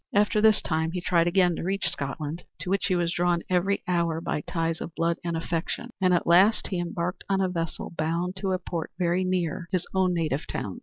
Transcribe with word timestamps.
After 0.15 0.41
this 0.41 0.63
time 0.63 0.91
he 0.93 0.99
tried 0.99 1.27
again 1.27 1.55
to 1.55 1.61
reach 1.63 1.87
Scotland, 1.87 2.41
to 2.61 2.71
which 2.71 2.87
he 2.87 2.95
was 2.95 3.11
drawn 3.13 3.43
every 3.51 3.83
hour 3.87 4.19
by 4.19 4.41
ties 4.41 4.81
of 4.81 4.95
blood 4.95 5.17
and 5.23 5.37
affection; 5.37 5.91
and 6.01 6.11
at 6.11 6.25
last 6.25 6.69
he 6.69 6.79
embarked 6.79 7.23
on 7.29 7.39
a 7.39 7.47
vessel 7.47 7.93
bound 7.95 8.35
to 8.37 8.51
a 8.51 8.57
port 8.57 8.89
very 8.97 9.23
near 9.23 9.67
his 9.71 9.85
own 9.93 10.11
native 10.15 10.47
town. 10.47 10.79